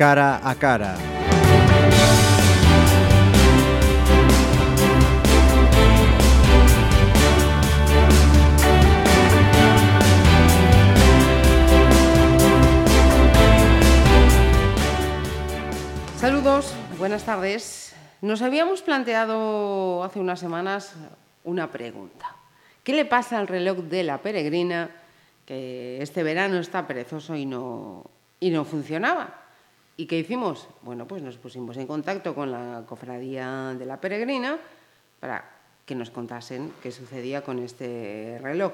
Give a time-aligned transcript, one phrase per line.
[0.00, 0.96] cara a cara.
[16.16, 17.94] Saludos, buenas tardes.
[18.22, 20.94] Nos habíamos planteado hace unas semanas
[21.44, 22.34] una pregunta.
[22.82, 24.88] ¿Qué le pasa al reloj de la peregrina
[25.44, 28.06] que este verano está perezoso y no,
[28.40, 29.39] y no funcionaba?
[30.00, 30.66] ¿Y qué hicimos?
[30.80, 34.58] Bueno, pues nos pusimos en contacto con la cofradía de la peregrina
[35.20, 35.44] para
[35.84, 38.72] que nos contasen qué sucedía con este reloj.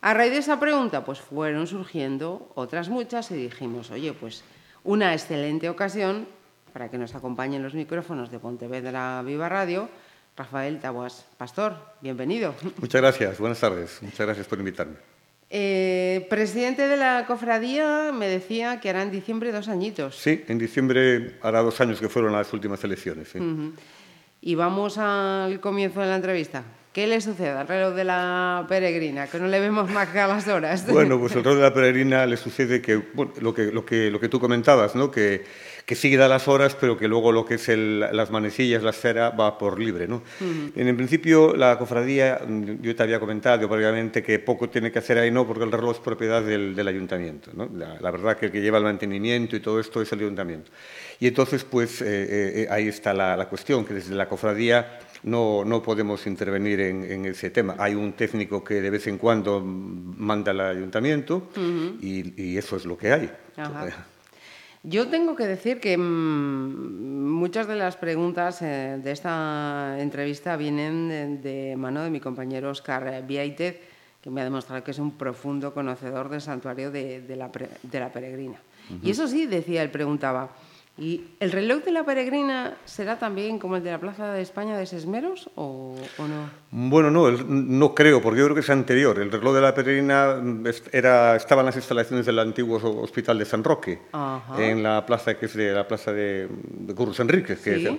[0.00, 4.44] A raíz de esa pregunta, pues fueron surgiendo otras muchas y dijimos, oye, pues
[4.84, 6.28] una excelente ocasión
[6.72, 9.88] para que nos acompañen los micrófonos de Pontevedra Viva Radio.
[10.36, 12.54] Rafael Tabuas Pastor, bienvenido.
[12.78, 13.98] Muchas gracias, buenas tardes.
[14.02, 15.13] Muchas gracias por invitarme.
[15.56, 20.16] Eh, presidente de la cofradía me decía que hará en diciembre dos añitos.
[20.16, 23.28] Sí, en diciembre hará dos años que fueron las últimas elecciones.
[23.28, 23.38] Sí.
[23.38, 23.72] Uh -huh.
[24.40, 26.64] Y vamos al comienzo de la entrevista.
[26.92, 29.28] ¿Qué le sucede al reloj de la peregrina?
[29.28, 30.90] Que no le vemos más que a las horas.
[30.90, 34.10] Bueno, pues el reloj de la peregrina le sucede que, bueno, lo, que, lo, que,
[34.10, 35.08] lo que tú comentabas, ¿no?
[35.12, 35.44] que
[35.86, 38.90] que sigue a las horas, pero que luego lo que es el, las manecillas, la
[38.90, 40.08] esfera, va por libre.
[40.08, 40.16] ¿no?
[40.16, 40.72] Uh -huh.
[40.76, 42.40] En el principio, la cofradía,
[42.80, 45.96] yo te había comentado previamente que poco tiene que hacer ahí, no, porque el reloj
[45.96, 47.50] es propiedad del, del ayuntamiento.
[47.54, 47.68] ¿no?
[47.76, 50.70] La, la, verdad que el que lleva el mantenimiento y todo esto es el ayuntamiento.
[51.20, 55.64] Y entonces, pues eh, eh, ahí está la, la, cuestión, que desde la cofradía no,
[55.64, 57.76] no podemos intervenir en, en, ese tema.
[57.78, 61.98] Hay un técnico que de vez en cuando manda al ayuntamiento uh -huh.
[62.00, 63.30] y, y, eso es lo que hay.
[63.56, 64.06] Ajá.
[64.86, 71.08] Yo tengo que decir que mmm, muchas de las preguntas eh, de esta entrevista vienen
[71.08, 73.80] de, de, mano de mi compañero Oscar Viaitez,
[74.20, 77.50] que me ha demostrado que es un profundo conocedor del santuario de, de, la,
[77.82, 78.60] de la, peregrina.
[78.90, 78.98] Uh -huh.
[79.02, 80.50] Y eso sí, decía, él preguntaba,
[80.96, 84.76] ¿y el reloj de la peregrina será también como el de la Plaza de España
[84.78, 86.50] de Sesmeros o, o no?
[86.70, 89.18] Bueno, no, no creo, porque yo creo que es anterior.
[89.18, 90.36] El reloj de la peregrina
[90.92, 94.62] era, estaba en las instalaciones del antiguo Hospital de San Roque, Ajá.
[94.62, 97.60] en la plaza que es de la plaza de, de Curros Enríquez.
[97.60, 97.86] Que ¿Sí?
[97.86, 97.94] es,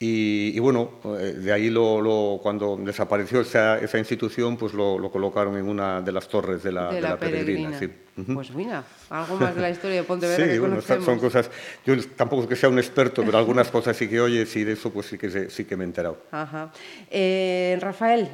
[0.00, 4.96] y, y, bueno, eh, de ahí lo, lo, cuando desapareció esa, esa institución, pues lo,
[4.98, 7.70] lo, colocaron en una de las torres de la, de la, la peregrina.
[7.70, 7.78] peregrina.
[7.78, 8.20] Sí.
[8.20, 8.34] Uh -huh.
[8.34, 11.04] Pues mira, algo más de la historia de Pontevedra sí, que bueno, conocemos.
[11.04, 11.50] son cosas,
[11.84, 14.72] yo tampoco es que sea un experto, pero algunas cosas sí que oyes y de
[14.72, 16.18] eso pues sí que, sí que me he enterado.
[16.30, 16.70] Ajá.
[17.10, 18.28] Eh, Rafael,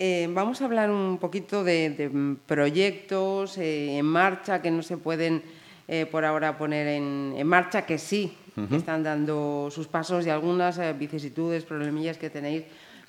[0.00, 4.96] eh, vamos a hablar un poquito de, de proyectos eh, en marcha que no se
[4.96, 5.42] pueden
[5.86, 8.76] eh, por ahora poner en, en marcha, que sí uh -huh.
[8.76, 12.64] están dando sus pasos y algunas eh, vicisitudes, problemillas que tenéis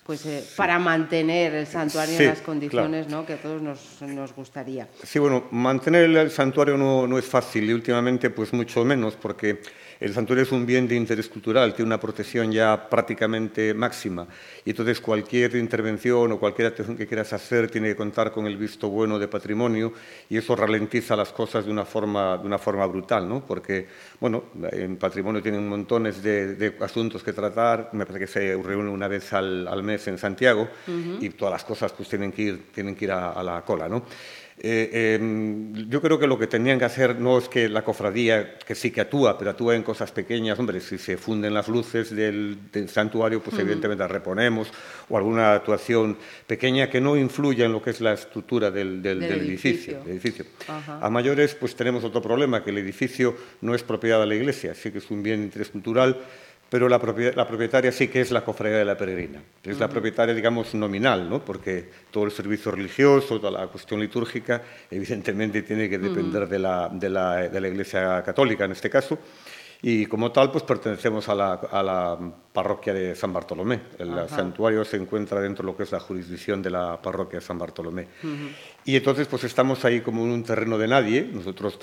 [0.06, 0.54] pues eh, sí.
[0.56, 3.22] para mantener el santuario sí, en las condiciones claro.
[3.22, 3.26] ¿no?
[3.28, 4.88] que a todos nos, nos, gustaría.
[5.04, 9.62] Sí, bueno, mantener el santuario no, no, es fácil y últimamente pues mucho menos porque
[10.00, 14.28] el santuario es un bien de interés cultural, tiene una protección ya prácticamente máxima
[14.64, 18.58] y entonces cualquier intervención o cualquier atención que quieras hacer tiene que contar con el
[18.58, 19.94] visto bueno de patrimonio
[20.30, 23.46] y eso ralentiza las cosas de una forma, de una forma brutal, ¿no?
[23.46, 23.88] Porque,
[24.20, 28.90] bueno, en patrimonio tienen montones de, de asuntos que tratar, me parece que se reúne
[28.90, 31.18] una vez al, al mes en Santiago uh -huh.
[31.24, 33.88] y todas las cosas pues tienen que ir, tienen que ir a, a la cola,
[33.88, 34.04] ¿no?
[34.58, 38.58] Eh, eh, yo creo que lo que tendrían que hacer no es que la cofradía,
[38.58, 40.58] que sí que actúa, pero actúa en cosas pequeñas.
[40.58, 43.62] Hombre, si se funden las luces del, del santuario, pues uh -huh.
[43.64, 44.72] evidentemente las reponemos,
[45.10, 46.18] o alguna actuación
[46.48, 50.02] pequeña que no influya en lo que es la estructura del, del, del, edificio.
[50.08, 50.46] edificio.
[50.46, 51.00] -huh.
[51.02, 54.74] A mayores, pues tenemos otro problema, que el edificio no es propiedad de la iglesia,
[54.74, 56.16] sí que es un bien de interés cultural,
[56.70, 59.40] pero la, propietaria, sí que es la cofradía de la peregrina.
[59.64, 59.80] Es uh -huh.
[59.82, 61.40] la propietaria, digamos, nominal, ¿no?
[61.40, 66.50] porque todo el servicio religioso, toda la cuestión litúrgica, evidentemente tiene que depender uh -huh.
[66.50, 69.20] de, la, de, la, de, la, Iglesia Católica en este caso.
[69.82, 72.18] Y como tal, pues pertenecemos a la, a la
[72.52, 73.82] parroquia de San Bartolomé.
[74.00, 74.28] El uh -huh.
[74.30, 77.60] santuario se encuentra dentro de lo que es la jurisdicción de la parroquia de San
[77.60, 78.08] Bartolomé.
[78.84, 81.30] Y entonces, pues estamos ahí como en un terreno de nadie.
[81.32, 81.78] Nosotros,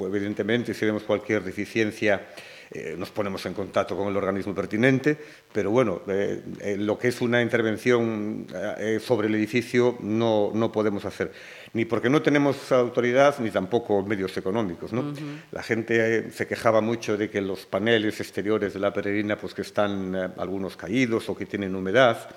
[0.00, 2.26] evidentemente, si vemos cualquier deficiencia,
[2.74, 5.16] eh, nos ponemos en contacto con el organismo pertinente,
[5.52, 8.46] pero bueno, eh, eh, lo que es una intervención
[8.78, 11.30] eh, sobre el edificio no, no, podemos hacer,
[11.72, 14.92] ni porque no tenemos autoridad ni tampoco medios económicos.
[14.92, 15.02] ¿no?
[15.02, 15.40] Uh -huh.
[15.52, 19.54] La gente eh, se quejaba mucho de que los paneles exteriores de la peregrina pues
[19.54, 22.28] que están eh, algunos caídos o que tienen humedad,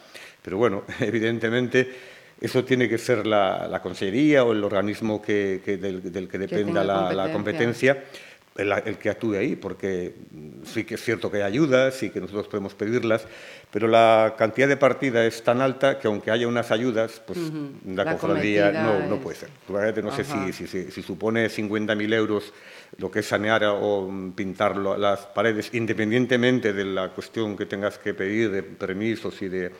[0.43, 1.89] pero bueno, evidentemente
[2.39, 6.37] eso tiene que ser la, la consellería o el organismo que, que del, del, que
[6.37, 8.03] dependa que la, la competencia
[8.57, 10.15] el, el, que actúe ahí, porque
[10.65, 13.25] sí que es cierto que hay ayudas y que nosotros podemos pedirlas,
[13.71, 17.51] pero la cantidad de partida es tan alta que aunque haya unas ayudas, pues uh
[17.51, 17.95] -huh.
[17.95, 19.49] la, la cofradía no, no, puede ser.
[20.03, 22.53] No sé si, si, si, si, supone 50.000 euros
[22.97, 28.13] lo que es sanear o pintar las paredes, independientemente de la cuestión que tengas que
[28.13, 29.71] pedir de permisos y de...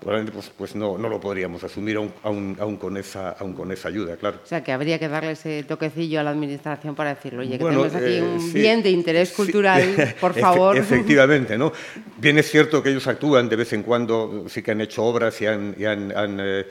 [0.00, 3.88] Probablemente pues, pues no, no lo podríamos asumir aún, aún, con esa, aún con esa
[3.88, 4.40] ayuda, claro.
[4.44, 7.64] O sea, que habría que darle ese toquecillo a la Administración para decirlo, oye, que
[7.64, 10.76] tenemos aquí eh, un bien de interés cultural, por favor.
[10.76, 11.72] efectivamente, ¿no?
[12.18, 15.40] Bien es cierto que ellos actúan de vez en cuando, sí que han hecho obras
[15.40, 16.66] y han, han, eh, eh,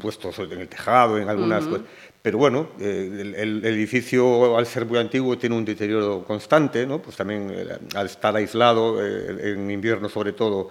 [0.00, 1.86] puesto en el tejado, en algunas cosas
[2.20, 7.00] pero bueno, eh, el, edificio al ser muy antiguo tiene un deterioro constante, ¿no?
[7.00, 10.68] pues también eh, al estar aislado, eh, en invierno sobre todo,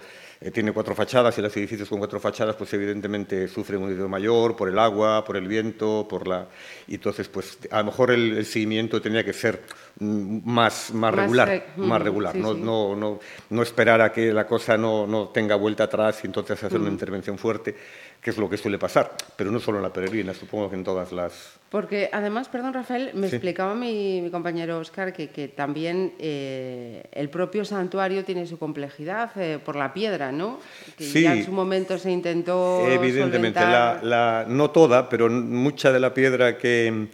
[0.52, 4.54] tiene cuatro fachadas y los edificios con cuatro fachadas pues evidentemente sufren un deterioro mayor
[4.54, 6.46] por el agua, por el viento, por la...
[6.86, 9.62] Y entonces pues a lo mejor el, seguimiento tenía que ser
[9.98, 12.36] mm, más, más, regular, más regular.
[12.36, 13.18] no, No, no,
[13.50, 16.90] no, esperar a que la cosa no, no tenga vuelta atrás y entonces hacer una
[16.90, 17.74] intervención fuerte
[18.20, 20.84] que es lo que suele pasar, pero no solo en la peregrina, supongo que en
[20.84, 21.58] todas las...
[21.70, 27.64] Porque además, perdón Rafael, me explicaba mi, compañero Oscar que, que también eh, el propio
[27.64, 30.58] santuario tiene su complejidad eh, por la piedra, ¿no?
[30.96, 32.88] Que sí, ya en su momento se intentó...
[32.88, 37.08] Evidentemente, la, no toda, pero mucha de la piedra que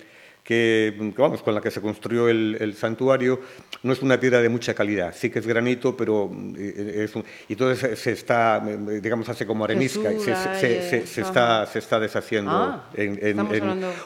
[0.45, 3.41] que, vamos, con la que se construyó el, santuario,
[3.83, 5.15] no es una piedra de mucha calidad.
[5.17, 9.65] Sí que es granito, pero eh, es un, y entonces se está, digamos, hace como
[9.65, 10.35] arenisca y se,
[11.07, 12.51] se, está, se está deshaciendo.
[12.53, 13.39] Ah, en,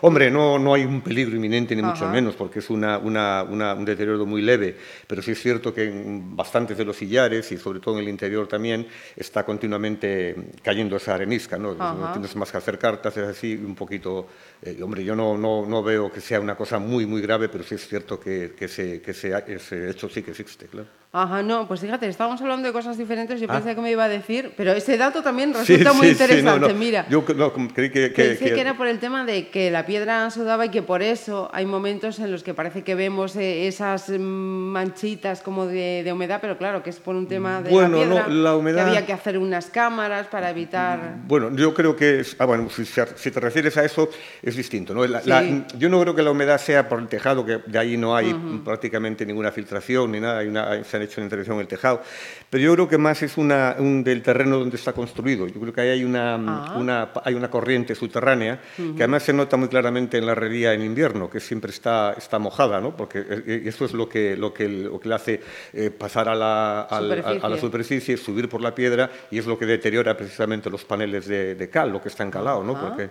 [0.02, 3.84] Hombre, no, no hay un peligro inminente ni mucho menos, porque es una, una, un
[3.84, 4.76] deterioro muy leve,
[5.08, 8.08] pero sí es cierto que en bastantes de los sillares y sobre todo en el
[8.08, 8.86] interior también
[9.16, 11.74] está continuamente cayendo esa arenisca, ¿no?
[11.74, 14.28] no tienes más que acercarte, haces así un poquito...
[14.62, 17.64] Eh, hombre, yo no, no, no veo que sea una cosa muy, muy grave, pero
[17.64, 20.86] sí es cierto que, que, ese, que ese hecho sí que existe, claro.
[21.10, 23.54] Ajá, no, pues fíjate, estábamos hablando de cosas diferentes, yo ah.
[23.54, 27.06] pensé que me iba a decir, pero ese dato también resulta muy interesante, mira.
[27.08, 28.60] Yo creí que, Pensé que...
[28.60, 32.18] era por el tema de que la piedra sudaba y que por eso hay momentos
[32.18, 36.90] en los que parece que vemos eh, esas manchitas como de, humedad, pero claro, que
[36.90, 38.84] es por un tema de la piedra, la humedad...
[38.84, 41.16] que había que hacer unas cámaras para evitar...
[41.26, 44.10] Bueno, yo creo que, ah, bueno, si, te refieres a eso,
[44.42, 45.06] es distinto, ¿no?
[45.06, 48.34] yo no creo que la humedad sea por el tejado, que de ahí no hay
[48.62, 52.02] prácticamente ninguna filtración ni nada, hay una han hecho una intervención en el tejado,
[52.50, 55.46] pero yo creo que más es una, un del terreno donde está construido.
[55.46, 56.76] Yo creo que ahí hay una, ah.
[56.76, 60.82] una hay una corriente subterránea que además se nota muy claramente en la herrería en
[60.82, 62.96] invierno, que siempre está, está mojada, ¿no?
[62.96, 65.40] porque eh, eh, eso es lo que, lo que, lo que le hace
[65.72, 69.66] eh, pasar a la, a, la, superficie, subir por la piedra, y es lo que
[69.66, 72.78] deteriora precisamente los paneles de, cal, lo que está encalado, ¿no?
[72.78, 73.10] porque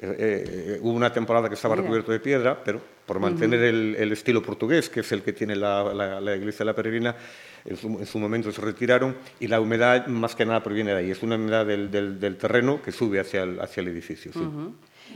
[0.00, 5.00] hubo una temporada que estaba recubierto de piedra, pero por mantener el, estilo portugués, que
[5.00, 7.16] es el que tiene la, iglesia de la Peregrina,
[7.64, 11.10] en su, momento se retiraron y la humedad más que nada proviene de ahí.
[11.10, 14.32] Es una humedad del, terreno que sube hacia el, hacia el edificio.
[14.32, 14.40] Sí.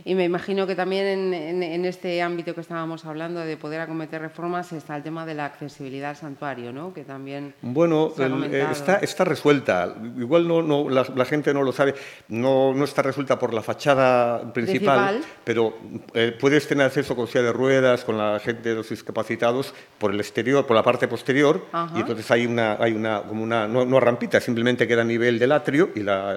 [0.04, 4.72] Y me imagino que también en, este ámbito que estábamos hablando de poder acometer reformas
[4.72, 6.92] está el tema de la accesibilidad al santuario, ¿no?
[6.92, 9.94] Que también bueno eh, está, está resuelta.
[10.16, 11.94] Igual no, no la, gente no lo sabe.
[12.28, 15.76] No, no está resuelta por la fachada principal, pero
[16.14, 20.12] eh, puedes tener acceso con silla de ruedas, con la gente de los discapacitados por
[20.12, 24.00] el exterior, por la parte posterior, y entonces hay una hay una como una no,
[24.00, 26.36] rampita, simplemente queda a nivel del atrio y la,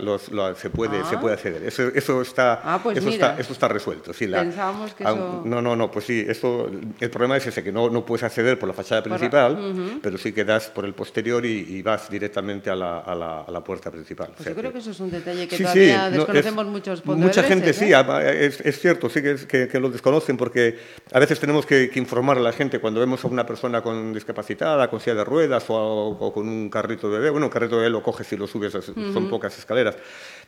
[0.55, 1.19] se puede se ah.
[1.19, 1.63] puede acceder.
[1.63, 4.13] Eso, eso está ah, pues eso está eso está resuelto.
[4.13, 5.41] Sí, Pensábamos que eso...
[5.45, 8.59] No, no, no, pues sí, eso, el problema es ese, que no, no puedes acceder
[8.59, 12.75] por la fachada principal, pero sí que das por el posterior y, vas directamente a
[12.75, 14.31] la, a la, a la puerta principal.
[14.35, 17.93] Pues yo creo que eso es un detalle que todavía desconocemos muchos Mucha gente sí,
[17.93, 18.45] ¿eh?
[18.45, 20.79] es, es, cierto, sí que, que, lo desconocen porque
[21.11, 24.89] a veces tenemos que, informar a la gente cuando vemos a una persona con discapacitada,
[24.89, 27.29] con silla de ruedas o, con un carrito de bebé.
[27.29, 29.95] Bueno, un carrito de bebé lo coges y lo subes, son pocas escaleras.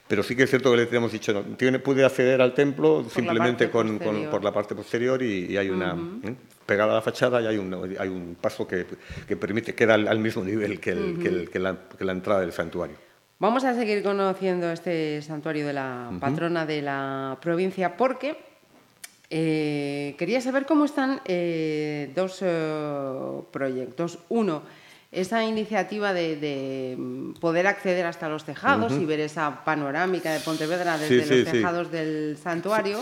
[0.08, 3.06] Pero sí que es cierto que le tenemos dicho, no, tiene, puede acceder al templo
[3.10, 6.34] simplemente con, por la parte posterior y, hay una, ¿eh?
[6.66, 8.86] pegada a la fachada y hay un, hay un paso que,
[9.28, 12.54] que permite, queda al, al mismo nivel que, el, que, la, que, la, entrada del
[12.54, 12.96] santuario.
[13.40, 18.38] Vamos a seguir conociendo este santuario de la patrona de la provincia porque
[19.30, 22.44] eh, quería saber cómo están eh, dos
[23.52, 24.20] proyectos.
[24.30, 24.64] Uno,
[25.12, 30.98] esa iniciativa de, mm, poder acceder hasta los tejados y ver esa panorámica de Pontevedra
[30.98, 33.00] desde los tejados del santuario.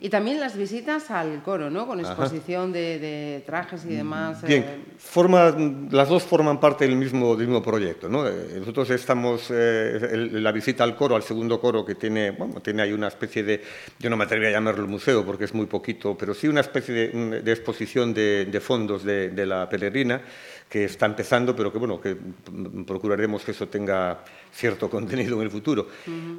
[0.00, 1.86] y también las visitas al coro, ¿no?
[1.86, 4.42] Con exposición de, trajes y demás.
[4.42, 4.78] Bien, eh.
[4.98, 5.56] forma,
[5.90, 8.28] las dos forman parte del mismo, del mismo proyecto, ¿no?
[8.28, 12.82] Eh, nosotros estamos, eh, la visita al coro, al segundo coro, que tiene, bueno, tiene
[12.82, 13.62] ahí una especie de,
[13.98, 17.08] yo no me atrevería a llamarlo museo porque es muy poquito, pero sí una especie
[17.08, 20.20] de, exposición de, fondos de, de la peregrina
[20.70, 22.16] que está empezando, pero que, bueno, que
[22.86, 24.22] procuraremos que eso tenga
[24.52, 25.88] cierto contenido en el futuro.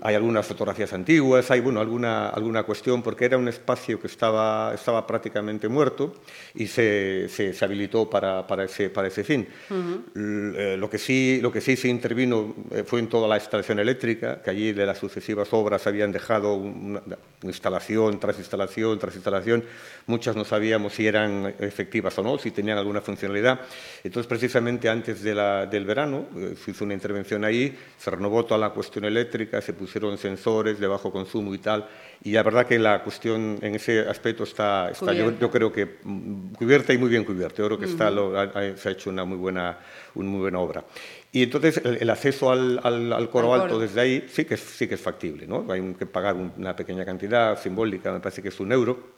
[0.02, 4.74] Hay algunas fotografías antiguas, hay bueno, alguna, alguna cuestión, porque era un espacio que estaba,
[4.74, 6.14] estaba prácticamente muerto
[6.54, 9.48] y se, se, habilitó para, para, ese, para ese fin.
[10.16, 13.80] Eh, lo, que sí, lo que sí se intervino eh, fue en toda la instalación
[13.80, 17.02] eléctrica, que allí de las sucesivas obras habían dejado una,
[17.44, 19.64] instalación tras instalación tras instalación.
[20.08, 23.62] Muchas no sabíamos si eran efectivas o no, si tenían alguna funcionalidad.
[24.04, 28.44] Entonces, precisamente antes de la, del verano, eh, se hizo una intervención ahí, se renovó
[28.46, 31.88] toda la cuestión eléctrica, se pusieron sensores de bajo consumo y tal,
[32.24, 35.98] y la verdad que la cuestión en ese aspecto está, está yo, yo, creo que
[36.04, 37.58] mm, cubierta y muy bien cubierta.
[37.58, 38.34] Yo creo que está lo,
[38.76, 39.78] se ha hecho una muy buena,
[40.16, 40.84] una muy buena obra.
[41.34, 44.96] Y entonces el, acceso al, al, coro alto desde ahí sí que, es, sí que
[44.96, 45.66] es factible, ¿no?
[45.72, 49.14] Hay que pagar una pequeña cantidad simbólica, me parece que es un euro,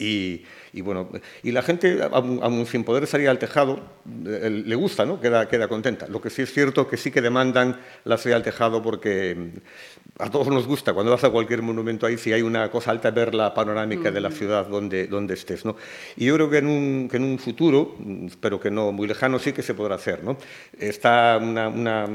[0.00, 1.08] y, y, bueno,
[1.44, 5.20] y la gente, aún, sin poder salir al tejado, le gusta, ¿no?
[5.20, 6.08] Queda, queda contenta.
[6.08, 9.52] Lo que sí es cierto que sí que demandan la salida al tejado porque
[10.18, 13.10] a todos nos gusta, cuando vas a cualquier monumento ahí, si hay una cosa alta,
[13.10, 15.64] ver la panorámica de la ciudad donde, donde estés.
[15.64, 15.76] ¿no?
[16.16, 19.40] Y yo creo que en, un, que en un futuro, espero que no muy lejano,
[19.40, 20.22] sí que se podrá hacer.
[20.22, 20.36] ¿no?
[20.78, 22.06] Está una, una,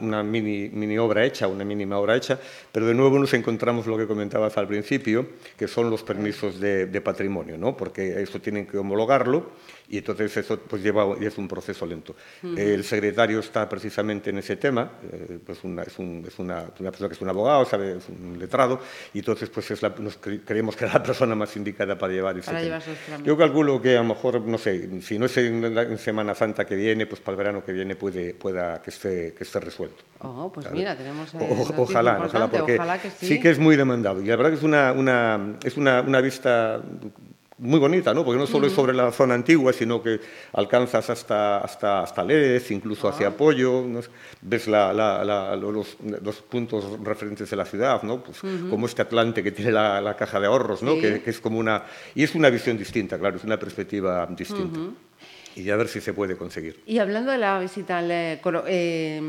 [0.00, 2.40] una, mini, mini, obra hecha, una mínima obra hecha,
[2.72, 6.86] pero de nuevo nos encontramos lo que comentabas al principio, que son los permisos de,
[6.86, 7.76] de patrimonio, ¿no?
[7.76, 9.52] porque eso tienen que homologarlo
[9.88, 12.16] y entonces eso pues lleva es un proceso lento.
[12.42, 16.90] El secretario está precisamente en ese tema, eh, pues una, es, un, es una, una,
[16.90, 18.80] persona que es un abogado, sabe, es un letrado,
[19.12, 22.38] y entonces pues es la, nos creemos que es la persona más indicada para llevar
[22.38, 23.24] ese tema.
[23.24, 26.74] Yo calculo que a lo mejor, no sé, si no es en, Semana Santa que
[26.74, 30.02] viene, pues para el verano que viene puede, pueda que esté, que esté resuelto.
[30.20, 31.34] Oh, pues mira, tenemos...
[31.34, 32.78] Eh, ojalá, ojalá, porque
[33.18, 33.40] sí.
[33.40, 34.22] que es muy demandado.
[34.22, 36.82] Y la verdad que es una, una, es una, una vista
[37.58, 38.24] muy bonita, ¿no?
[38.24, 40.20] porque no solo es sobre la zona antigua, sino que
[40.52, 42.26] alcanzas hasta, hasta, hasta
[42.70, 43.36] incluso hacia ah.
[43.36, 43.84] Pollo,
[44.42, 48.22] ves la, la, los, los, puntos referentes de la ciudad, ¿no?
[48.22, 50.94] pues, como este Atlante que tiene la, caja de ahorros, ¿no?
[50.98, 51.84] Que, es como una...
[52.14, 54.80] Y es una visión distinta, claro, es una perspectiva distinta.
[55.56, 56.82] Y a ver si se puede conseguir.
[56.86, 59.20] Y hablando de la visita al eh, eh,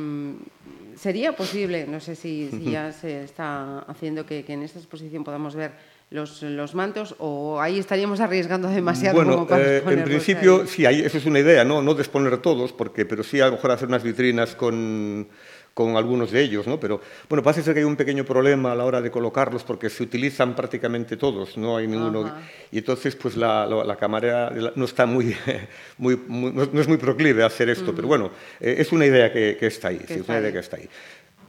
[0.95, 5.55] ¿sería posible, no sé si, ya se está haciendo, que, que en esta exposición podamos
[5.55, 5.71] ver
[6.09, 9.15] los, los, mantos o ahí estaríamos arriesgando demasiado?
[9.15, 11.81] Bueno, eh, en principio sí, ahí, eso es una idea, ¿no?
[11.81, 15.27] no disponer todos, porque, pero sí a lo mejor hacer unas vitrinas con,
[15.75, 16.79] con algunos de ellos, ¿no?
[16.79, 19.89] Pero bueno, parece ser que hay un pequeño problema a la hora de colocarlos porque
[19.89, 22.33] se utilizan prácticamente todos, no hay ninguno.
[22.71, 25.35] Y entonces, pues la, la, cámara no está muy,
[25.97, 29.57] muy, no es muy proclive a hacer esto, pero bueno, eh, es una idea que,
[29.59, 30.87] que está ahí, sí, es una idea que está ahí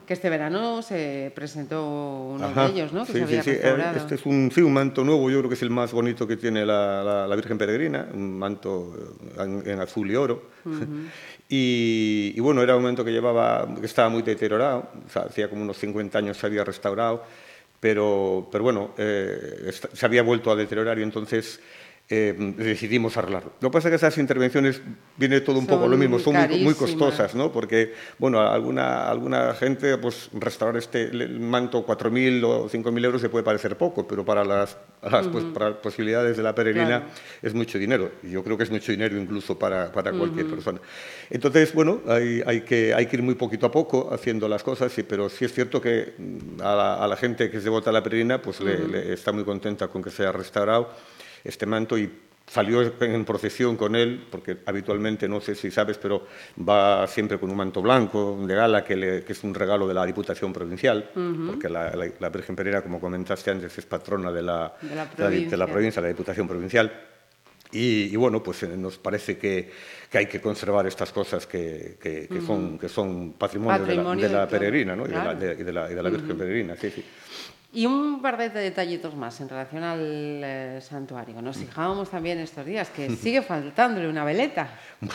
[0.07, 1.85] que este verano se presentó
[2.37, 3.05] uno de ellos, ¿no?
[3.05, 3.97] Que sí, se había sí, sí.
[3.97, 6.37] Este es un, sí, un manto nuevo, yo creo que es el más bonito que
[6.37, 8.95] tiene la, la, Virgen Peregrina, un manto
[9.37, 10.51] en, azul y oro.
[11.49, 16.19] y, bueno, era un manto que, llevaba, que estaba muy deteriorado, hacía como unos 50
[16.19, 17.23] años se había restaurado,
[17.79, 21.61] pero, pero bueno, eh, se había vuelto a deteriorar y entonces
[22.09, 23.53] eh, decidimos arreglarlo.
[23.61, 24.81] Lo que pasa es que esas intervenciones
[25.17, 27.51] viene todo un poco lo mismo, son muy, costosas, ¿no?
[27.51, 33.43] Porque, bueno, alguna, alguna gente, pues restaurar este manto 4.000 o 5.000 euros se puede
[33.43, 35.45] parecer poco, pero para las, las pues,
[35.83, 37.09] posibilidades de la peregrina
[37.43, 38.13] es mucho dinero.
[38.23, 40.81] Y yo creo que es mucho dinero incluso para, para cualquier persona.
[41.29, 44.93] Entonces, bueno, hay, hay, que, hay que ir muy poquito a poco haciendo las cosas,
[44.93, 46.15] sí, pero sí es cierto que
[46.63, 50.05] a la, gente que se vota a la peregrina, pues le, está muy contenta con
[50.05, 50.91] que sea restaurado
[51.47, 52.11] este manto y
[52.47, 56.27] salió en procesión con él, porque habitualmente, no sé si sabes, pero
[56.57, 60.53] va siempre con un manto blanco de gala, que, es un regalo de la Diputación
[60.53, 61.11] Provincial,
[61.47, 65.11] porque la, Virgen Pereira, como comentaste antes, es patrona de la, de la,
[65.67, 66.01] provincia.
[66.01, 66.93] de la Diputación Provincial.
[67.73, 69.71] Y, bueno, pues eh, nos parece que,
[70.09, 74.95] que, hay que conservar estas cosas que, que, son, que son patrimonio, de la, peregrina
[74.95, 75.05] ¿no?
[75.05, 76.77] y, de la, de la, Virgen Peregrina.
[76.77, 77.05] Sí, sí.
[77.77, 81.43] Y un par de detallitos más en relación al eh, santuario.
[81.43, 84.71] Nos fijábamos también estos días que sigue faltándole una veleta.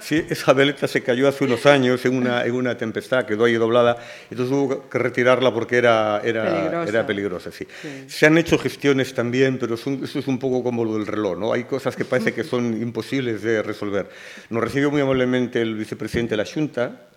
[0.00, 3.54] sí, esa veleta se cayó hace unos años en una, en una tempestad, quedó ahí
[3.54, 6.90] doblada, entonces hubo que retirarla porque era, era, peligrosa.
[6.90, 7.68] Era peligrosa sí.
[8.08, 11.52] Se han hecho gestiones también, pero eso es un poco como lo del reloj, ¿no?
[11.52, 14.10] Hay cosas que parece que son imposibles de resolver.
[14.50, 17.10] Nos recibió muy amablemente el vicepresidente de la Junta,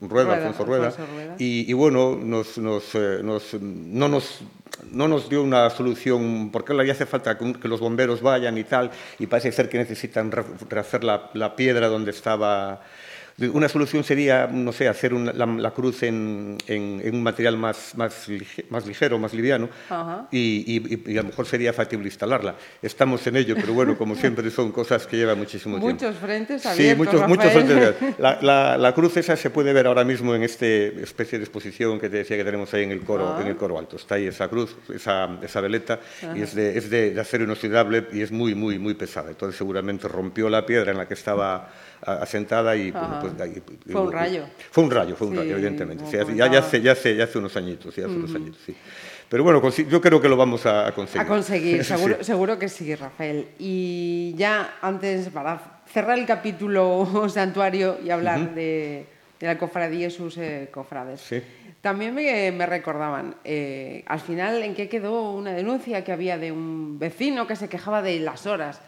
[0.00, 0.92] Rueda, Alfonso Rueda,
[1.38, 2.58] Y, bueno, nos,
[2.94, 4.40] eh, no, nos,
[4.90, 8.90] no nos dio una solución, porque le hace falta que los bomberos vayan y tal,
[9.18, 12.80] y parece ser que necesitan rehacer la piedra donde estaba
[13.52, 18.28] Una solución sería, no sé, hacer la, cruz en, un material más, más,
[18.70, 19.68] más, ligero, más liviano,
[20.30, 22.54] y, a lo mejor sería factible instalarla.
[22.80, 26.04] Estamos en ello, pero bueno, como siempre, son cosas que llevan muchísimo tiempo.
[26.04, 30.04] Muchos frentes abiertos, Sí, muchos, muchos frentes la, la, cruz esa se puede ver ahora
[30.04, 33.40] mismo en esta especie de exposición que te decía que tenemos ahí en el coro,
[33.40, 33.96] en el coro alto.
[33.96, 35.98] Está ahí esa cruz, esa, esa veleta,
[36.36, 39.30] y es, de, es de, de acero inoxidable y es muy, muy, muy pesada.
[39.30, 41.68] Entonces seguramente rompió la piedra en la que estaba
[42.04, 43.04] asentada y pues,
[43.90, 44.44] fue un rayo.
[44.70, 46.04] Fue un rayo, fue un rayo, evidentemente.
[46.34, 48.74] ya, ya, hace, ya, hace, ya hace unos añitos, ya hace unos añitos, sí.
[49.28, 51.22] Pero bueno, yo creo que lo vamos a conseguir.
[51.22, 53.48] A conseguir, seguro, seguro que sí, Rafael.
[53.58, 59.06] Y ya antes, para cerrar el capítulo santuario y hablar de,
[59.40, 61.20] de, la cofradía y sus eh, cofrades.
[61.20, 61.42] Sí.
[61.80, 66.50] También me, me recordaban, eh, al final, ¿en qué quedó una denuncia que había de
[66.50, 68.80] un vecino que se quejaba de las horas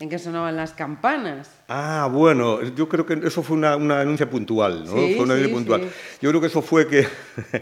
[0.00, 1.50] en que sonaban las campanas?
[1.68, 4.90] Ah, bueno, yo creo que eso fue una, una denuncia puntual, ¿no?
[4.90, 5.88] fue una denuncia puntual.
[6.20, 7.06] Yo creo que eso fue que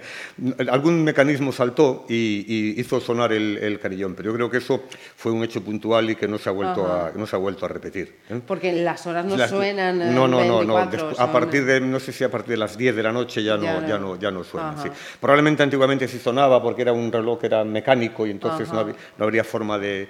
[0.71, 4.83] algún mecanismo saltó y, hizo sonar el, el, carillón, pero yo creo que eso
[5.15, 7.67] fue un hecho puntual y que no se ha vuelto, a, no se ha vuelto
[7.67, 8.17] a repetir.
[8.31, 8.41] ¿eh?
[8.45, 10.01] Porque las horas no suenan.
[10.01, 10.79] Eh, no, no, no, no.
[10.79, 13.57] a partir de, no sé si a partir de las 10 de la noche ya
[13.57, 14.75] no, ya no, ya no, suena.
[15.21, 19.25] Probablemente antiguamente sí sonaba porque era un reloj que era mecánico y entonces no, no,
[19.25, 20.09] habría forma de.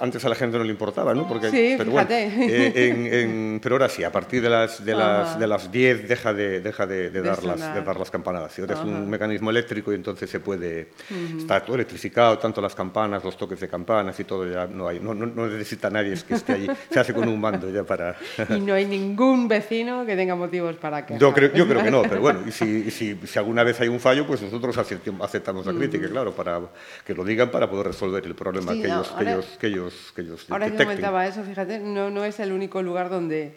[0.00, 1.28] Antes a la gente no le importaba, ¿no?
[1.28, 2.24] Porque, sí, pero fíjate.
[2.24, 6.32] Eh, en pero ahora sí, a partir de las, de las, de las 10 deja
[6.32, 8.58] de, deja de, dar, las, de dar las campanadas.
[8.58, 10.88] ahora es un mecanismo eléctrico y entonces se puede,
[11.38, 15.00] está todo electrificado, tanto las campanas, los toques de campanas y todo, ya no hay,
[15.00, 18.16] no, no, necesita nadie que esté allí, se hace con un mando ya para...
[18.50, 21.18] y no hay ningún vecino que tenga motivos para que...
[21.18, 23.88] Yo creo, yo creo que no, pero bueno, y si, si, si, alguna vez hay
[23.88, 26.60] un fallo, pues nosotros aceptamos la crítica, claro, para
[27.04, 30.22] que lo digan para poder resolver el problema que, ellos, que, ellos, que, ellos, que
[30.22, 33.54] ellos Ahora que comentaba eso, fíjate, no, no es el único lugar donde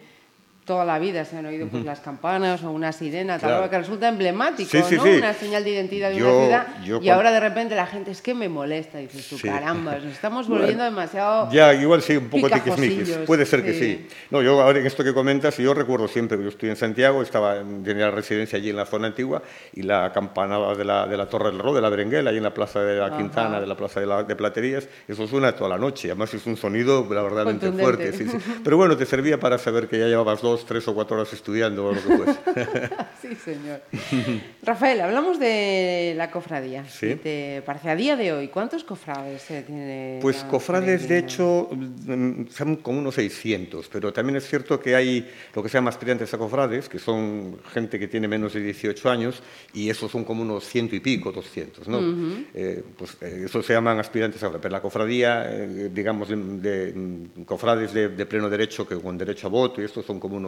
[0.67, 4.09] toda la vida se han oído pues, las campanas o una sirena, tal, que resulta
[4.09, 5.03] emblemático, ¿no?
[5.03, 7.01] Una señal de identidad de una ciudad.
[7.01, 10.47] y ahora de repente la gente es que me molesta, dices tú, caramba, nos estamos
[10.47, 11.49] volviendo demasiado.
[11.51, 13.17] Ya, igual sí, un poco tiquismiquis.
[13.25, 14.07] Puede ser que sí.
[14.29, 17.55] No, yo ahora en esto que comentas, yo recuerdo siempre, yo estoy en Santiago, estaba
[17.83, 19.41] tenía la residencia allí en la zona antigua
[19.73, 22.43] y la campanada de la, de la Torre del Ro, de la Berenguela, allí en
[22.43, 25.69] la plaza de la Quintana, de la plaza de, la, de, Platerías, eso suena toda
[25.69, 26.09] la noche.
[26.09, 28.11] Además es un sonido, la verdad, fuerte.
[28.63, 31.87] Pero bueno, te servía para saber que ya llevabas dos tres o cuatro horas estudiando
[31.87, 32.39] o lo que fuese.
[33.21, 33.81] sí, señor.
[34.63, 36.85] Rafael, hablamos de la cofradía.
[36.85, 37.15] ¿Sí?
[37.15, 40.19] ¿Te parece a día de hoy cuántos cofrades tiene?
[40.21, 45.29] Pues cofrades, de hecho, mm, son como unos 600, pero también es cierto que hay
[45.53, 49.09] lo que se llama aspirantes a cofrades, que son gente que tiene menos de 18
[49.09, 49.41] años,
[49.73, 51.99] y esos son como unos ciento y pico, 200, ¿no?
[52.53, 54.61] Eh, pues eh, eso se llaman aspirantes a cofrades.
[54.61, 59.47] Pero la cofradía, eh, digamos, de, mm, cofrades de, de pleno derecho, que con derecho
[59.47, 60.46] a voto, y estos son como unos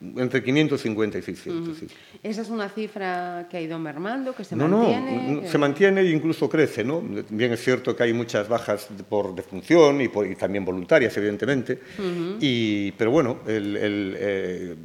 [0.00, 1.86] entre 550 y 600, sí.
[2.22, 5.40] ¿Esa es una cifra que ha ido mermando, que se no, mantiene?
[5.42, 7.02] No, se mantiene e incluso crece, ¿no?
[7.30, 11.80] Bien es cierto que hay muchas bajas por defunción y, por, y también voluntarias, evidentemente,
[12.40, 14.76] y, pero bueno, el, el, eh,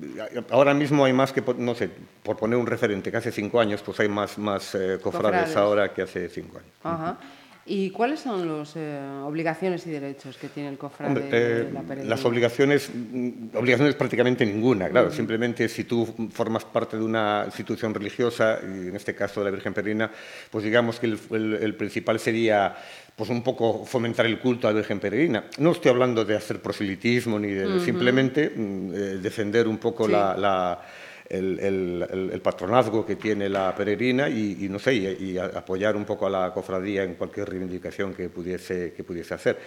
[0.49, 1.89] ahora mismo hay más que, no sé,
[2.23, 5.93] por poner un referente, que hace cinco años, pues hay más, más eh, cofrades, ahora
[5.93, 6.71] que hace cinco años.
[6.84, 7.19] Ajá.
[7.65, 12.10] ¿Y cuáles son las eh, obligaciones y derechos que tiene el cofrade de la peregrina?
[12.10, 15.12] Las obligaciones, mm, obligaciones prácticamente ninguna, claro.
[15.12, 19.52] Simplemente si tú formas parte de una institución religiosa, y en este caso de la
[19.52, 20.12] Virgen Peregrina,
[20.52, 22.76] pues digamos que el, principal sería
[23.15, 25.45] pues un poco fomentar el culto a la Virgen Peregrina.
[25.58, 30.82] No estoy hablando de hacer proselitismo ni de simplemente mm, eh, defender un poco la
[31.29, 36.53] el, patronazgo que tiene la peregrina y, no sé, y, apoyar un poco a la
[36.53, 39.59] cofradía en cualquier reivindicación que pudiese, que pudiese hacer.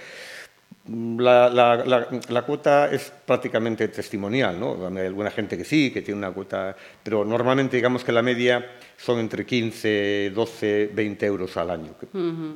[0.88, 4.86] La, la, cuota es prácticamente testimonial, ¿no?
[4.86, 8.64] Hay alguna gente que sí, que tiene una cuota, pero normalmente digamos que la media
[8.96, 11.92] son entre 15, 12, 20 euros al año.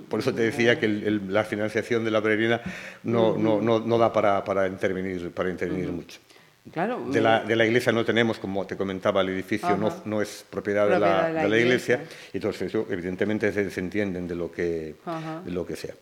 [0.08, 2.60] Por eso te decía que la financiación de la peregrina
[3.02, 6.20] no, no, no, da para, para intervenir, para intervenir mucho.
[6.72, 7.06] Claro.
[7.10, 10.44] De la, de la, iglesia no tenemos, como te comentaba, el edificio no, no, es
[10.48, 12.04] propiedad, de, la, de, la, iglesia.
[12.32, 14.94] y entonces evidentemente se desentienden de lo que,
[15.44, 15.94] de lo que sea.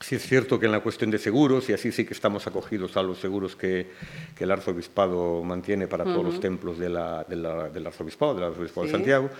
[0.00, 2.96] Sí es cierto que en la cuestión de seguros, y así sí que estamos acogidos
[2.98, 3.90] a los seguros que,
[4.36, 8.92] que el arzobispado mantiene para todos los templos de la, del arzobispado, del arzobispado de
[8.92, 9.30] Santiago,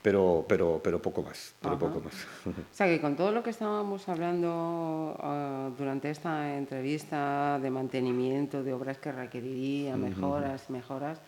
[0.00, 2.14] pero, pero, pero poco más, pero poco más.
[2.46, 8.62] O sea que con todo lo que estábamos hablando ah, durante esta entrevista de mantenimiento,
[8.62, 11.20] de obras que requeriría, mejoras, mejoras,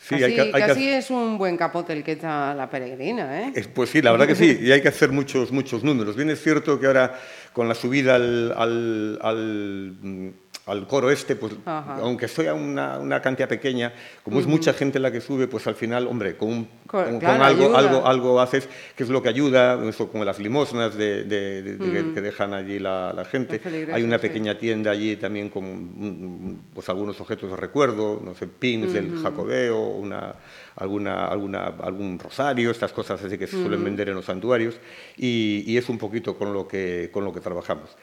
[0.00, 0.14] Sí,
[0.52, 3.68] casi, es un buen capote el que echa la peregrina, ¿eh?
[3.74, 6.14] Pues sí, la verdad que sí, y hay que hacer muchos, muchos números.
[6.14, 7.18] Bien es cierto que ahora
[7.52, 10.34] con la subida al, al, al
[10.86, 15.20] coro este, pues aunque sea una, una, cantidad pequeña, como es mucha gente la que
[15.20, 19.28] sube, pues al final, hombre, con, con, algo, algo, algo haces, que es lo que
[19.28, 21.76] ayuda, eso como las limosnas de,
[22.14, 23.60] que dejan allí la, la gente.
[23.92, 28.92] Hay una pequeña tienda allí también con pues, algunos objetos de recuerdo, no sé, pins
[28.92, 30.34] del jacobeo, una,
[30.76, 34.78] alguna, alguna, algún rosario, estas cosas así que se suelen vender en los santuarios,
[35.16, 37.96] y, y, es un poquito con lo que, con lo que trabajamos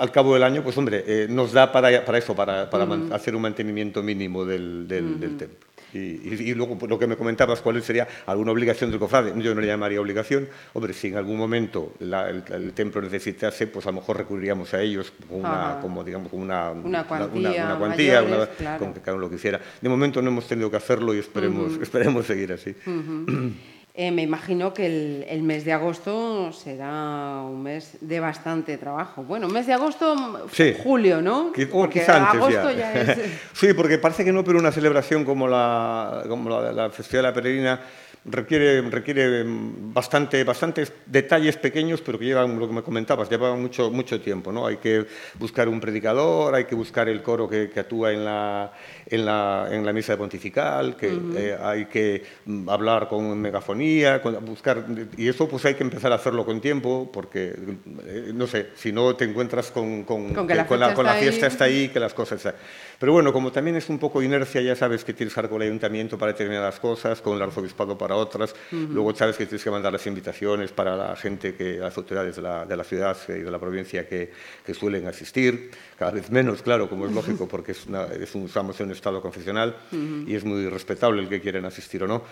[0.00, 3.36] al cabo del año, pues hombre, eh, nos da para, para eso, para, para hacer
[3.36, 5.68] un mantenimiento mínimo del, del, templo.
[5.92, 9.34] Y, y, luego pues, lo que me comentabas, cuál sería alguna obligación del cofrade.
[9.42, 10.48] Yo no le llamaría obligación.
[10.72, 15.12] Hombre, si en algún momento el, templo necesitase, pues a lo mejor recurriríamos a ellos
[15.28, 19.30] como una, como, digamos, como una, una cuantía, una, cuantía con que cada uno lo
[19.30, 19.60] quisiera.
[19.82, 22.74] De momento no hemos tenido que hacerlo y esperemos, esperemos seguir así.
[23.94, 29.24] Eh, me imagino que el, mes de agosto será un mes de bastante trabajo.
[29.24, 30.14] Bueno, mes de agosto,
[30.82, 31.52] julio, ¿no?
[31.70, 32.92] porque agosto ya.
[32.94, 33.18] es...
[33.52, 37.28] sí, porque parece que no, pero una celebración como la, como la, la Festividad de
[37.28, 37.80] la Peregrina
[38.24, 43.90] requiere, requiere bastante, bastantes detalles pequeños, pero que llevan, lo que me comentabas, llevan mucho,
[43.90, 44.52] mucho tiempo.
[44.52, 44.66] ¿no?
[44.66, 45.06] Hay que
[45.38, 48.72] buscar un predicador, hay que buscar el coro que, que actúa en la,
[49.06, 54.84] en, la, en la misa pontifical, que eh, hay que mm, hablar con megafonía, buscar,
[55.16, 57.54] y eso pues hay que empezar a hacerlo con tiempo, porque,
[58.06, 61.64] eh, no sé, si no te encuentras con, con, con, la, con la, fiesta está
[61.64, 62.44] ahí, que las cosas...
[62.44, 62.54] Están.
[63.00, 65.68] Pero bueno, como también es un poco inercia, ya sabes que tienes que con el
[65.68, 69.92] ayuntamiento para determinadas cosas, con el arzobispado para otras, luego sabes que tienes que mandar
[69.92, 73.50] las invitaciones para la gente, que las autoridades de la, de la ciudad y de
[73.50, 74.30] la provincia que,
[74.64, 78.44] que, suelen asistir, cada vez menos, claro, como es lógico, porque es, una, es un,
[78.44, 79.76] estamos en un estado confesional
[80.26, 82.22] y es muy respetable el que quieren asistir o no.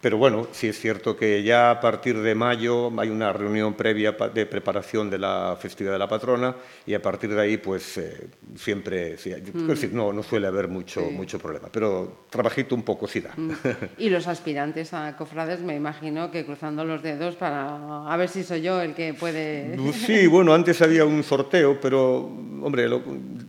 [0.00, 4.12] Pero bueno, sí es cierto que ya a partir de mayo hay una reunión previa
[4.12, 6.54] de preparación de la festividad de la patrona
[6.86, 11.00] y a partir de ahí pues eh, siempre, sí, decir, no, no suele haber mucho,
[11.10, 13.34] mucho problema, pero trabajito un poco sí da.
[13.98, 18.42] Y los aspirantes a cofrades me imagino que cruzando los dedos para a ver si
[18.42, 19.76] soy yo el que puede...
[19.92, 22.30] Sí, bueno, antes había un sorteo, pero
[22.62, 22.88] hombre,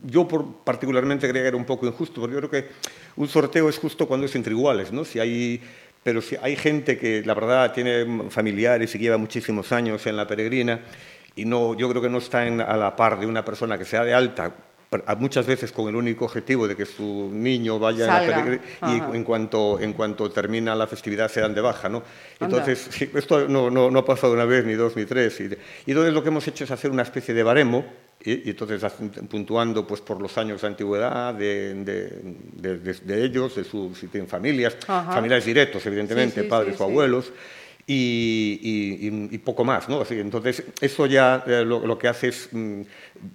[0.04, 0.28] yo
[0.62, 2.68] particularmente creía que era un poco injusto, porque yo creo que
[3.16, 5.04] un sorteo es justo cuando es entre iguales, ¿no?
[5.04, 5.60] Si hay
[6.02, 10.26] pero si hay gente que, la verdad, tiene familiares y lleva muchísimos años en la
[10.26, 10.80] peregrina
[11.36, 14.04] y no, yo creo que no está a la par de una persona que sea
[14.04, 14.52] de alta,
[15.18, 19.16] muchas veces con el único objetivo de que su niño vaya a la peregrina y
[19.16, 21.88] en cuanto, en cuanto termina la festividad se dan de baja.
[21.88, 22.02] ¿no?
[22.40, 25.40] Entonces, esto no, no, no, ha pasado una vez, ni dos, ni tres.
[25.40, 27.84] Y, y entonces lo que hemos hecho es hacer una especie de baremo
[28.22, 28.84] y, entonces
[29.30, 34.28] puntuando pues, por los años de antigüedad de, de, de, ellos, de su, si tienen
[34.28, 37.32] familias, familiares directos, evidentemente, padres o abuelos,
[37.92, 39.88] y, y, poco más.
[39.88, 40.00] ¿no?
[40.00, 42.82] Así, entonces, eso ya eh, lo, lo, que hace es mm,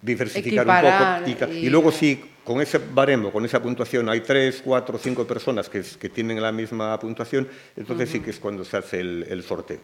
[0.01, 1.51] diversificar un poco.
[1.51, 5.83] Y, luego sí, con ese baremo, con esa puntuación, hay tres, cuatro, cinco personas que,
[5.99, 9.79] que tienen la misma puntuación, entonces sí que es cuando se hace el, el sorteo.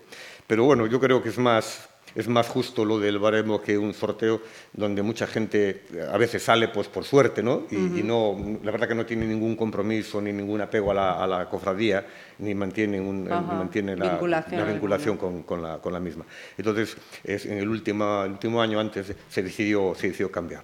[0.48, 3.94] Pero bueno, yo creo que es más es más justo lo del baremo que un
[3.94, 4.42] sorteo
[4.74, 7.68] donde mucha gente a veces sale pues por suerte, ¿no?
[7.72, 11.28] Y, no, la verdad que no tiene ningún compromiso ni ningún apego a la, a
[11.28, 12.06] la cofradía
[12.42, 14.18] ni mantiene, un, mantiene la
[14.66, 16.26] vinculación, con, con, la, con, la, misma.
[16.58, 20.64] Entonces, es, en el último, el último año antes se decidió, se decidió cambiar.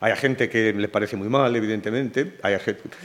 [0.00, 2.54] Hay gente que le parece muy mal, evidentemente, hay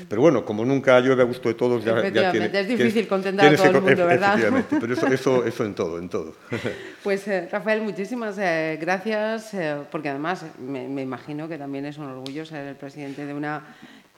[0.07, 3.53] pero bueno, como nunca llueve a gusto de todos, ya, ya tiene, es difícil contentar
[3.53, 4.29] a todo el mundo, ¿verdad?
[4.29, 6.35] Efectivamente, pero eso, eso, eso en todo, en todo.
[7.03, 11.97] Pues eh, Rafael, muchísimas eh, gracias, eh, porque además me, me imagino que también es
[11.97, 13.63] un orgullo ser el presidente de una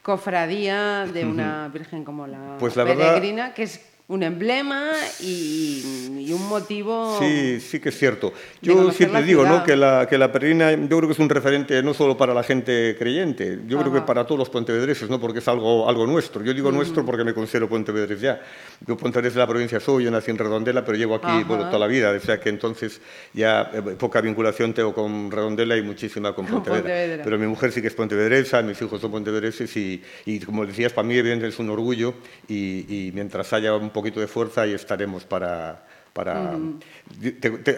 [0.02, 7.18] cofradía de una virgen como la, pues peregrina, que es un emblema y, un motivo.
[7.20, 8.34] Sí, sí que es cierto.
[8.62, 9.64] Yo siempre digo ¿no?
[9.64, 12.44] que, la, que la peregrina, yo creo que es un referente no solo para la
[12.44, 15.20] gente creyente, yo creo que para todos los pontevedreses, ¿no?
[15.20, 16.44] porque es algo, algo nuestro.
[16.44, 18.42] Yo digo nuestro porque me considero pontevedrés ya.
[18.86, 21.80] Yo pontevedrés de la provincia soy, yo nací en Redondela, pero llevo aquí bueno, toda
[21.80, 23.02] la vida, o sea que entonces
[23.34, 27.24] ya eh, poca vinculación tengo con Redondela y muchísima con Pontevedra.
[27.24, 30.92] Pero mi mujer sí que es pontevedresa, mis hijos son pontevedreses y, y como decías,
[30.92, 32.14] para mí evidentemente es un orgullo
[32.48, 36.58] y, y mientras haya un poquito de fuerza y estaremos para, para...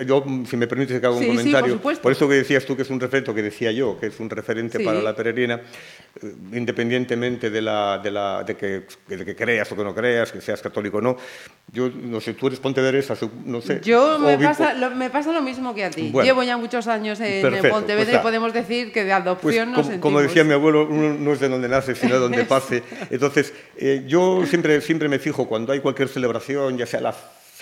[0.06, 1.80] yo, si me permites, que haga un comentario.
[1.80, 4.30] por, eso que decías tú que es un referente, que decía yo, que es un
[4.30, 5.62] referente para la peregrina,
[6.22, 10.32] eh, independientemente de, la, de, la, de, que, de, que, creas o que no creas,
[10.32, 11.17] que seas católico o no.
[11.72, 13.15] Yo no sé, tú eres pontevedresa,
[13.46, 13.82] no sé.
[13.84, 16.12] Yo me pasa, lo, me pasa, lo, mismo que a ti.
[16.12, 20.00] Llevo ya muchos años en Pontevedra pues y podemos decir que de adopción pues, como,
[20.00, 22.82] como, decía mi abuelo, uno no es de donde nace, sino de donde pase.
[23.12, 27.13] Entonces, eh, yo siempre, siempre me fijo cuando hay cualquier celebración, ya sea la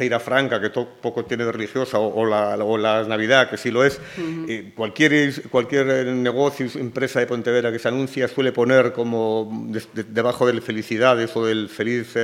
[0.01, 3.83] Feira Franca, que poco tiene de religiosa, o, la, o, la, Navidad, que sí lo
[3.83, 4.01] es,
[4.47, 9.47] eh, cualquier, cualquier negocio, empresa de Pontevedra que se anuncia suele poner como
[9.93, 12.15] debajo del felicidades o del feliz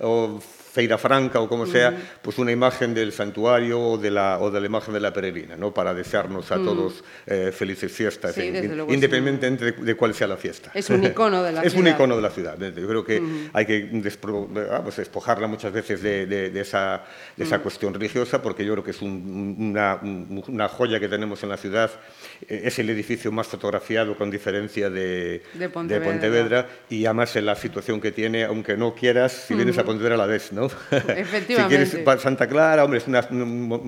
[0.00, 0.40] o
[0.76, 4.60] Feira Franca o como sea, pues una imagen del santuario o de la, o de
[4.60, 5.72] la imagen de la peregrina, ¿no?
[5.72, 10.70] para desearnos a todos eh, felices fiestas, independientemente de, cuál sea la fiesta.
[10.74, 11.88] Es un icono de la es ciudad.
[11.88, 12.58] un icono de la ciudad.
[12.58, 13.22] Yo creo que
[13.54, 13.88] hay que
[14.84, 17.04] pues despojarla muchas veces de, esa,
[17.38, 21.56] esa cuestión religiosa, porque yo creo que es una, una, joya que tenemos en la
[21.56, 21.90] ciudad.
[22.46, 26.68] Eh, es el edificio más fotografiado con diferencia de, Pontevedra.
[26.90, 30.26] y además en la situación que tiene, aunque no quieras, si vienes a Pontevedra la
[30.26, 30.65] ves, ¿no?
[30.90, 31.86] Efectivamente.
[31.86, 33.22] si quieres Santa Clara, hombre, es una,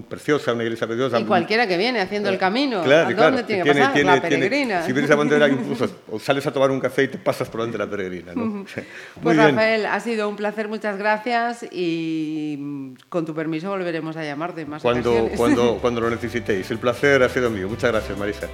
[0.09, 1.19] preciosa, una iglesia preciosa.
[1.21, 4.05] Y cualquiera que viene haciendo el camino, ¿a dónde tiene que pasar?
[4.05, 4.83] la peregrina.
[4.83, 5.89] si vienes a incluso
[6.21, 8.33] sales a tomar un café y te pasas por delante de la peregrina.
[8.35, 8.65] ¿no?
[9.23, 14.65] pues Rafael, ha sido un placer, muchas gracias y con tu permiso volveremos a llamarte
[14.67, 16.71] más cuando, cuando, cuando lo necesitéis.
[16.71, 17.69] El placer ha sido mío.
[17.69, 18.49] Muchas gracias, Marisa.